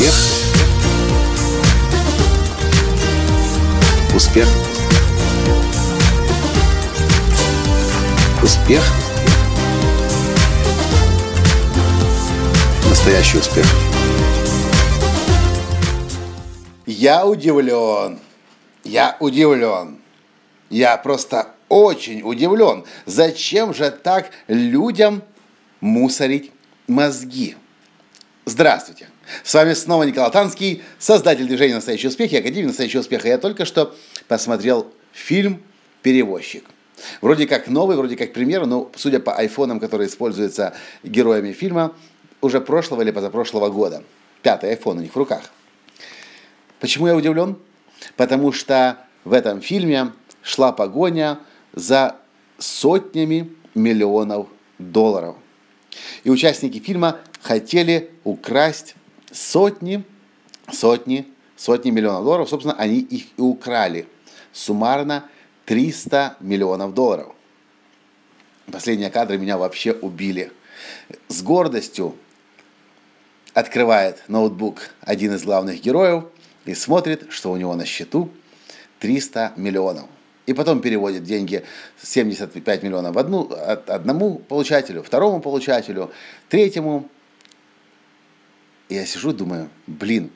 [0.00, 0.14] Успех.
[4.14, 4.48] Успех.
[8.42, 8.82] Успех.
[12.88, 13.66] Настоящий успех.
[16.86, 18.20] Я удивлен.
[18.84, 19.98] Я удивлен.
[20.70, 22.84] Я просто очень удивлен.
[23.04, 25.20] Зачем же так людям
[25.82, 26.52] мусорить
[26.86, 27.56] мозги?
[28.46, 29.08] Здравствуйте.
[29.42, 33.28] С вами снова Николай Танский, создатель движения «Настоящий успех» и Академии «Настоящего успеха».
[33.28, 33.94] Я только что
[34.28, 35.62] посмотрел фильм
[36.02, 36.64] «Перевозчик».
[37.20, 41.94] Вроде как новый, вроде как пример, но судя по айфонам, которые используются героями фильма,
[42.40, 44.02] уже прошлого или позапрошлого года.
[44.42, 45.50] Пятый айфон у них в руках.
[46.78, 47.56] Почему я удивлен?
[48.16, 50.12] Потому что в этом фильме
[50.42, 51.38] шла погоня
[51.72, 52.16] за
[52.58, 55.36] сотнями миллионов долларов.
[56.24, 58.94] И участники фильма хотели украсть
[59.30, 60.04] сотни,
[60.72, 62.48] сотни, сотни миллионов долларов.
[62.48, 64.06] Собственно, они их и украли.
[64.52, 65.28] Суммарно
[65.66, 67.34] 300 миллионов долларов.
[68.70, 70.52] Последние кадры меня вообще убили.
[71.28, 72.16] С гордостью
[73.54, 76.24] открывает ноутбук один из главных героев
[76.64, 78.30] и смотрит, что у него на счету
[79.00, 80.06] 300 миллионов.
[80.46, 81.64] И потом переводит деньги
[82.02, 83.50] 75 миллионов одну,
[83.86, 86.10] одному получателю, второму получателю,
[86.48, 87.08] третьему.
[88.90, 90.30] И я сижу, думаю, блин,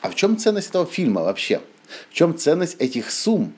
[0.00, 1.62] а в чем ценность этого фильма вообще?
[2.10, 3.54] В чем ценность этих сумм?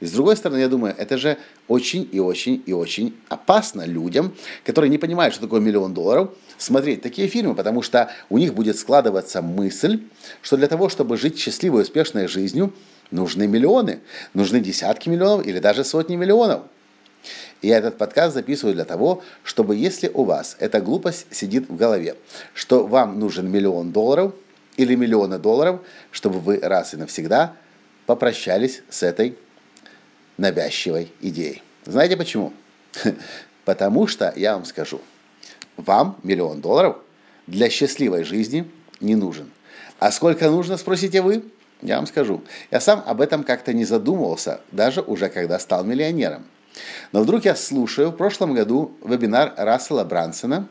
[0.00, 4.34] И с другой стороны, я думаю, это же очень и очень и очень опасно людям,
[4.64, 8.78] которые не понимают, что такое миллион долларов, смотреть такие фильмы, потому что у них будет
[8.78, 10.02] складываться мысль,
[10.42, 12.72] что для того, чтобы жить счастливой успешной жизнью,
[13.10, 14.00] нужны миллионы,
[14.34, 16.62] нужны десятки миллионов или даже сотни миллионов.
[17.62, 22.16] Я этот подкаст записываю для того, чтобы если у вас эта глупость сидит в голове,
[22.54, 24.34] что вам нужен миллион долларов
[24.76, 25.80] или миллионы долларов,
[26.10, 27.54] чтобы вы раз и навсегда
[28.06, 29.36] попрощались с этой
[30.38, 31.62] навязчивой идеей.
[31.84, 32.52] Знаете почему?
[33.66, 35.00] Потому что, я вам скажу,
[35.76, 36.96] вам миллион долларов
[37.46, 38.70] для счастливой жизни
[39.00, 39.50] не нужен.
[39.98, 41.44] А сколько нужно, спросите вы?
[41.82, 42.42] Я вам скажу.
[42.70, 46.44] Я сам об этом как-то не задумывался, даже уже когда стал миллионером.
[47.12, 50.68] Но вдруг я слушаю в прошлом году вебинар Рассела Брансона,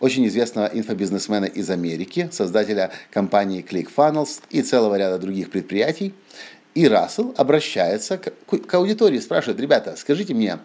[0.00, 6.14] очень известного инфобизнесмена из Америки, создателя компании ClickFunnels и целого ряда других предприятий.
[6.74, 10.58] И Рассел обращается к, к аудитории, спрашивает, ребята, скажите мне,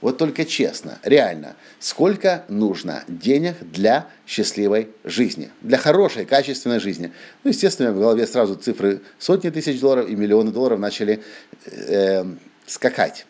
[0.00, 7.12] вот только честно, реально, сколько нужно денег для счастливой жизни, для хорошей, качественной жизни.
[7.44, 11.22] Ну, естественно, в голове сразу цифры сотни тысяч долларов и миллионы долларов начали
[11.66, 12.24] э,
[12.66, 13.26] скакать.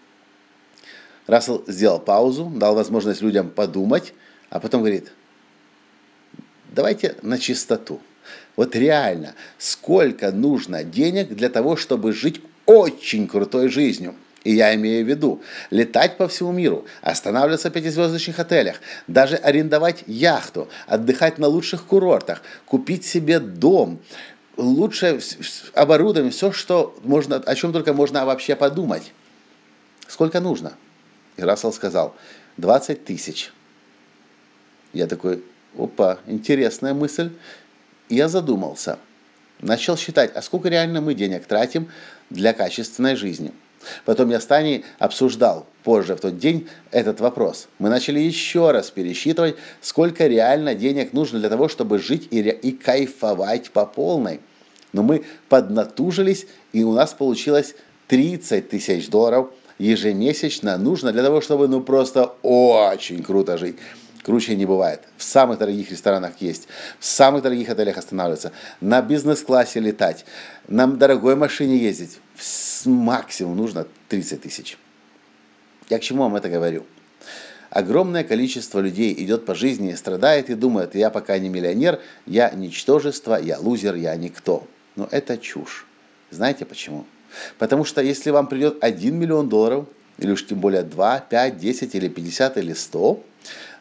[1.30, 4.14] Рассел сделал паузу, дал возможность людям подумать,
[4.50, 5.12] а потом говорит,
[6.72, 8.00] давайте на чистоту.
[8.56, 15.04] Вот реально, сколько нужно денег для того, чтобы жить очень крутой жизнью– и я имею
[15.04, 21.46] в виду летать по всему миру, останавливаться в пятизвездочных отелях, даже арендовать яхту, отдыхать на
[21.46, 24.00] лучших курортах, купить себе дом,
[24.56, 25.20] лучшее
[25.74, 29.12] оборудование, все, что можно, о чем только можно вообще подумать.
[30.08, 30.72] Сколько нужно?
[31.40, 32.14] И Рассел сказал,
[32.58, 33.52] 20 тысяч.
[34.92, 35.42] Я такой,
[35.76, 37.30] опа, интересная мысль.
[38.08, 38.98] Я задумался.
[39.60, 41.90] Начал считать, а сколько реально мы денег тратим
[42.28, 43.52] для качественной жизни–
[44.04, 47.68] Потом я с Таней обсуждал позже в тот день этот вопрос.
[47.78, 52.72] Мы начали еще раз пересчитывать, сколько реально денег нужно для того, чтобы жить и, и
[52.72, 54.40] кайфовать по полной.
[54.92, 57.74] Но мы поднатужились, и у нас получилось
[58.08, 59.50] 30 тысяч долларов
[59.80, 63.76] ежемесячно нужно для того, чтобы ну просто очень круто жить.
[64.22, 65.00] Круче не бывает.
[65.16, 66.68] В самых дорогих ресторанах есть,
[66.98, 68.52] в самых дорогих отелях останавливаться,
[68.82, 70.26] на бизнес-классе летать,
[70.68, 72.18] на дорогой машине ездить.
[72.84, 74.76] Максимум нужно 30 тысяч.
[75.88, 76.84] Я к чему вам это говорю?
[77.70, 83.40] Огромное количество людей идет по жизни, страдает и думает, я пока не миллионер, я ничтожество,
[83.40, 84.66] я лузер, я никто.
[84.96, 85.86] Но это чушь.
[86.30, 87.06] Знаете почему?
[87.58, 89.86] Потому что если вам придет 1 миллион долларов,
[90.18, 93.24] или уж тем более 2, 5, 10 или 50 или 100,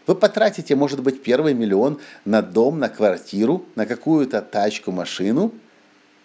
[0.08, 5.54] вы потратите, может быть, первый миллион на дом, на квартиру, на какую-то тачку, машину,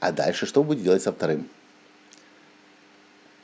[0.00, 1.48] а дальше что вы будете делать со вторым?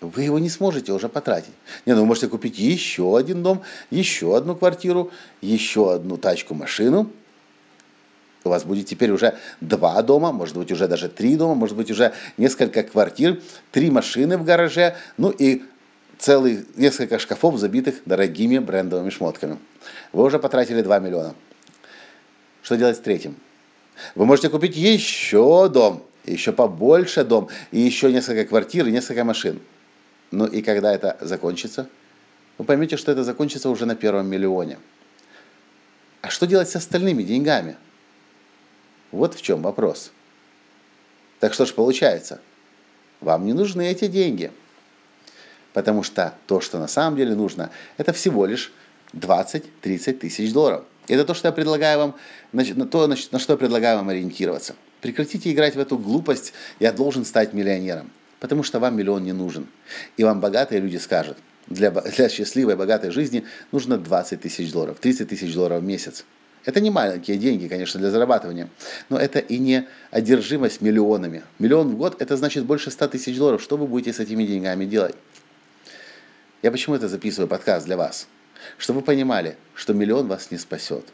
[0.01, 1.53] Вы его не сможете уже потратить.
[1.85, 5.11] Не, ну вы можете купить еще один дом, еще одну квартиру,
[5.43, 7.11] еще одну тачку, машину.
[8.43, 11.91] У вас будет теперь уже два дома, может быть уже даже три дома, может быть
[11.91, 13.41] уже несколько квартир,
[13.71, 15.63] три машины в гараже, ну и
[16.19, 19.59] целых несколько шкафов, забитых дорогими брендовыми шмотками.
[20.13, 21.35] Вы уже потратили 2 миллиона.
[22.63, 23.37] Что делать с третьим?
[24.15, 29.61] Вы можете купить еще дом, еще побольше дом, и еще несколько квартир, и несколько машин.
[30.31, 31.89] Ну и когда это закончится?
[32.57, 34.79] Вы поймете, что это закончится уже на первом миллионе.
[36.23, 37.77] А что делать с остальными деньгами?
[39.13, 40.13] Вот в чем вопрос.
[41.41, 42.41] Так что ж получается?
[43.21, 44.51] Вам не нужны эти деньги.
[45.73, 48.73] Потому что то, что на самом деле нужно, это всего лишь
[49.15, 50.85] 20-30 тысяч долларов.
[51.09, 51.99] Это то, что я предлагаю
[52.53, 54.75] вам, то, на что я предлагаю вам ориентироваться.
[55.01, 58.11] Прекратите играть в эту глупость, я должен стать миллионером.
[58.39, 59.67] Потому что вам миллион не нужен.
[60.17, 61.37] И вам богатые люди скажут,
[61.67, 66.25] для, для счастливой, богатой жизни нужно 20 тысяч долларов, 30 тысяч долларов в месяц.
[66.65, 68.69] Это не маленькие деньги, конечно, для зарабатывания,
[69.09, 71.43] но это и не одержимость миллионами.
[71.59, 73.63] Миллион в год– это значит больше 100 тысяч долларов.
[73.63, 75.15] Что вы будете с этими деньгами делать?
[76.63, 78.29] Я почему это записываю подкаст для вас?
[78.77, 81.07] Чтобы вы понимали, что миллион вас не спасет.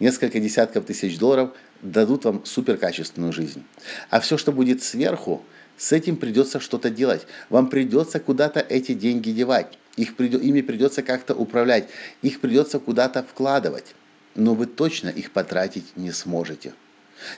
[0.00, 1.50] Несколько десятков тысяч долларов
[1.80, 3.64] дадут вам суперкачественную жизнь.
[4.10, 5.44] А все, что будет сверху,
[5.76, 7.26] с этим придется что-то делать.
[7.48, 9.78] Вам придется куда-то эти деньги девать.
[9.96, 11.88] Их придет, ими придется как-то управлять.
[12.22, 13.94] Их придется куда-то вкладывать.
[14.34, 16.72] Но вы точно их потратить не сможете.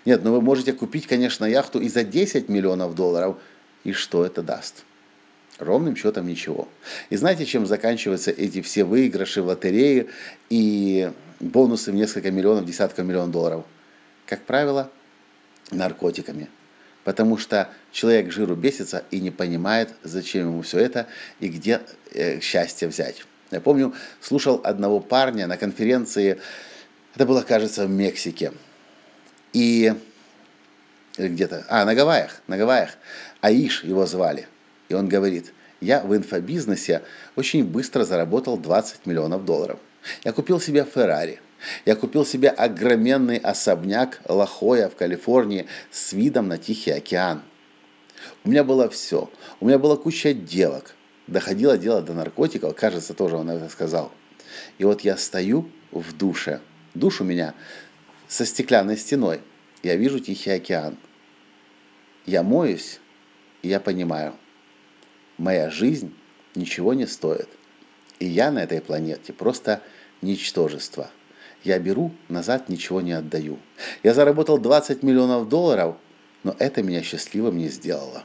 [0.04, 3.36] Нет, но вы можете купить, конечно, яхту и за 10 миллионов долларов.
[3.84, 4.84] И что это даст?
[5.58, 6.68] Ровным счетом ничего.
[7.10, 10.06] И знаете, чем заканчиваются эти все выигрыши в лотерее
[10.50, 13.64] и бонусы в несколько миллионов, десятков миллионов долларов?
[14.26, 14.90] Как правило,
[15.70, 16.48] наркотиками.
[17.04, 21.06] Потому что человек жиру бесится и не понимает, зачем ему все это
[21.38, 21.82] и где
[22.12, 23.24] э, счастье взять.
[23.50, 26.40] Я помню, слушал одного парня на конференции,
[27.14, 28.52] это было, кажется, в Мексике.
[29.52, 29.94] И
[31.16, 32.96] или где-то, а, на Гавайях, на Гавайях.
[33.40, 34.48] Аиш его звали.
[34.88, 37.02] И он говорит, я в инфобизнесе
[37.36, 39.78] очень быстро заработал 20 миллионов долларов.
[40.24, 41.40] Я купил себе Феррари.
[41.86, 47.42] Я купил себе огроменный особняк Лахоя в Калифорнии с видом на Тихий океан.
[48.44, 49.30] У меня было все.
[49.60, 50.94] У меня была куча девок.
[51.26, 54.12] Доходило дело до наркотиков, кажется, тоже он это сказал.
[54.76, 56.60] И вот я стою в душе.
[56.94, 57.54] Душ у меня
[58.28, 59.40] со стеклянной стеной.
[59.82, 60.96] Я вижу Тихий океан.
[62.26, 63.00] Я моюсь,
[63.62, 64.34] и я понимаю–
[65.38, 66.14] моя жизнь
[66.54, 67.48] ничего не стоит.
[68.18, 69.82] И я на этой планете просто
[70.22, 71.10] ничтожество.
[71.62, 73.58] Я беру, назад ничего не отдаю.
[74.02, 75.96] Я заработал 20 миллионов долларов,
[76.42, 78.24] но это меня счастливым не сделало.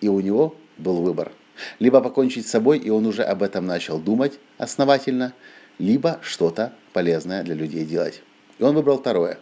[0.00, 1.32] И у него был выбор.
[1.78, 5.32] Либо покончить с собой, и он уже об этом начал думать основательно,
[5.78, 8.22] либо что-то полезное для людей делать.
[8.58, 9.38] И он выбрал второе.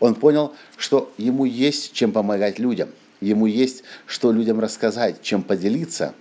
[0.00, 2.90] Он понял, что ему есть чем помогать людям–
[3.20, 6.14] ему есть что людям рассказать, чем поделиться.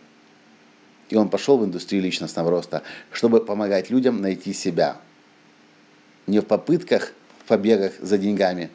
[1.10, 4.98] И он пошел в индустрию личностного роста, чтобы помогать людям найти себя.
[6.28, 7.14] Не в попытках,
[7.44, 8.70] в побегах за деньгами,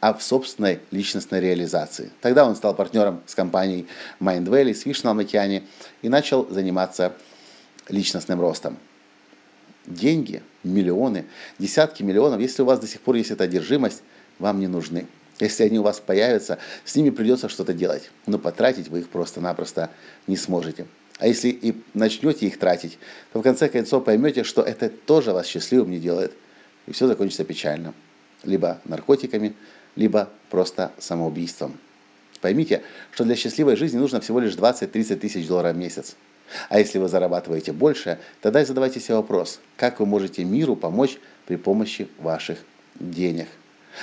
[0.00, 2.10] а в собственной личностной реализации.
[2.22, 3.86] Тогда он стал партнером с компанией
[4.18, 5.64] Mind Valley, с Вишном на океане
[6.00, 7.12] и начал заниматься
[7.88, 8.78] личностным ростом.
[9.86, 11.24] Деньги, миллионы,
[11.58, 14.02] десятки миллионов, если у вас до сих пор есть эта одержимость,
[14.38, 15.06] вам не нужны.
[15.40, 18.10] Если они у вас появятся, с ними придется что-то делать.
[18.26, 19.90] Но потратить вы их просто-напросто
[20.26, 20.86] не сможете.
[21.18, 22.98] А если и начнете их тратить,
[23.32, 26.32] то в конце концов поймете, что это тоже вас счастливым не делает.
[26.86, 27.94] И все закончится печально.
[28.42, 29.54] Либо наркотиками,
[29.96, 31.78] либо просто самоубийством.
[32.40, 32.82] Поймите,
[33.12, 36.16] что для счастливой жизни нужно всего лишь 20-30 тысяч долларов в месяц.
[36.68, 41.56] А если вы зарабатываете больше, тогда задавайте себе вопрос, как вы можете миру помочь при
[41.56, 42.58] помощи ваших
[42.98, 43.48] денег.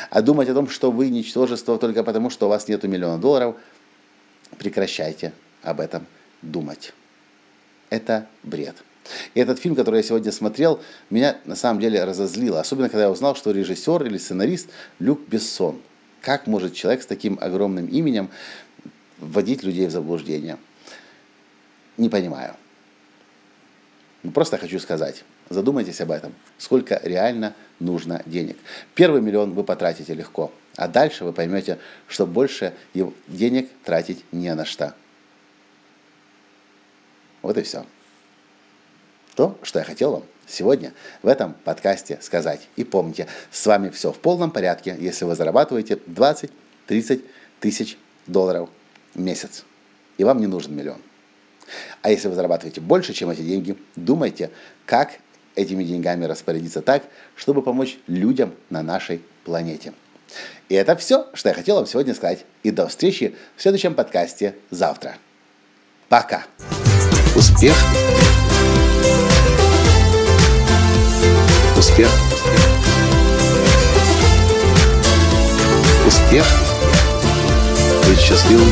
[0.09, 3.55] А думать о том, что вы ничтожество только потому, что у вас нет миллиона долларов,
[4.57, 6.05] прекращайте об этом
[6.41, 6.93] думать.
[7.89, 8.75] Это бред.
[9.33, 12.59] И этот фильм, который я сегодня смотрел, меня на самом деле разозлило.
[12.59, 15.81] Особенно, когда я узнал, что режиссер или сценарист Люк Бессон.
[16.21, 18.29] Как может человек с таким огромным именем
[19.19, 20.57] вводить людей в заблуждение?
[21.97, 22.55] Не понимаю.
[24.33, 26.33] Просто хочу сказать, задумайтесь об этом.
[26.57, 28.57] Сколько реально нужно денег.
[28.95, 32.73] Первый миллион вы потратите легко, а дальше вы поймете, что больше
[33.27, 34.93] денег тратить не на что.
[37.41, 37.85] Вот и все.
[39.35, 42.67] То, что я хотел вам сегодня в этом подкасте сказать.
[42.75, 47.23] И помните, с вами все в полном порядке, если вы зарабатываете 20-30
[47.59, 48.69] тысяч долларов
[49.13, 49.63] в месяц.
[50.17, 51.01] И вам не нужен миллион.
[52.01, 54.51] А если вы зарабатываете больше, чем эти деньги, думайте,
[54.85, 55.19] как
[55.55, 57.03] этими деньгами распорядиться так,
[57.35, 59.93] чтобы помочь людям на нашей планете.
[60.69, 62.45] И это все, что я хотел вам сегодня сказать.
[62.63, 65.15] И до встречи в следующем подкасте завтра.
[66.09, 66.45] Пока.
[67.35, 67.75] Успех.
[71.77, 72.09] Успех.
[76.07, 76.45] успех,
[78.07, 78.71] быть счастливым,